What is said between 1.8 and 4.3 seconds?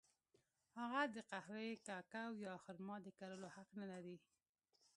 کوکو یا خرما د کرلو حق نه لري.